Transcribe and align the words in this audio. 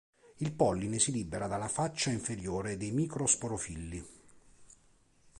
Il 0.37 0.51
polline 0.53 0.97
si 0.97 1.11
libera 1.11 1.45
dalla 1.45 1.67
faccia 1.67 2.09
inferiore 2.09 2.75
dei 2.75 2.89
microsporofilli. 2.89 4.03